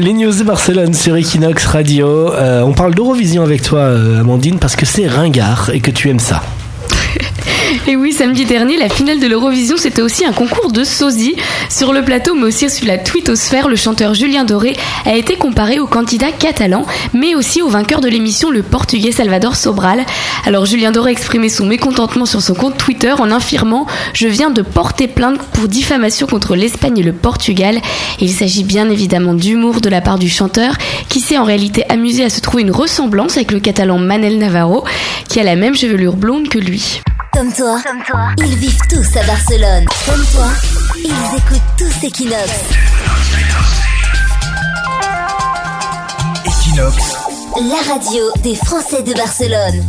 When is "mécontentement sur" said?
21.64-22.42